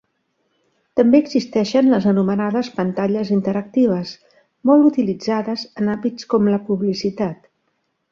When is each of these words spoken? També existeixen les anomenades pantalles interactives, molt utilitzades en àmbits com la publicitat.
També 0.99 1.19
existeixen 1.23 1.91
les 1.95 2.07
anomenades 2.11 2.69
pantalles 2.79 3.31
interactives, 3.35 4.13
molt 4.71 4.87
utilitzades 4.91 5.67
en 5.83 5.93
àmbits 5.97 6.31
com 6.33 6.51
la 6.55 6.61
publicitat. 6.71 7.47